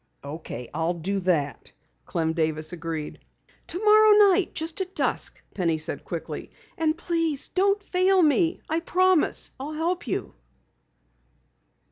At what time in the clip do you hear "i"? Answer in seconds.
8.67-8.79